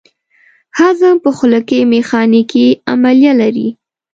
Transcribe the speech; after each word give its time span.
هضم 0.77 1.15
په 1.23 1.29
خوله 1.37 1.59
کې 1.67 1.89
میخانیکي 1.93 2.67
عملیه 2.91 3.33
لري. 3.41 3.67